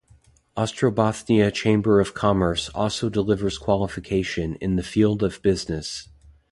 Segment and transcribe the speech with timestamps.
[0.57, 6.09] Ostrobothnia Chamber of Commerce also delivers qualification in the field of business.